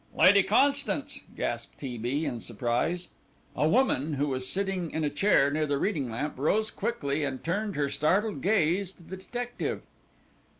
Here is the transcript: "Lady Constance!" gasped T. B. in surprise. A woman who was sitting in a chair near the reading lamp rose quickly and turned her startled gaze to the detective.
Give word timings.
"Lady 0.17 0.41
Constance!" 0.41 1.19
gasped 1.37 1.77
T. 1.77 1.95
B. 1.95 2.25
in 2.25 2.39
surprise. 2.39 3.09
A 3.55 3.67
woman 3.69 4.13
who 4.13 4.29
was 4.29 4.49
sitting 4.49 4.89
in 4.89 5.03
a 5.03 5.11
chair 5.11 5.51
near 5.51 5.67
the 5.67 5.77
reading 5.77 6.09
lamp 6.09 6.39
rose 6.39 6.71
quickly 6.71 7.23
and 7.23 7.43
turned 7.43 7.75
her 7.75 7.87
startled 7.87 8.41
gaze 8.41 8.91
to 8.93 9.03
the 9.03 9.17
detective. 9.17 9.83